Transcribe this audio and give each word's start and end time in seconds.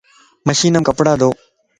مشين 0.47 0.73
مَ 0.81 0.81
ڪپڙا 0.87 1.13
ڌو 1.21 1.29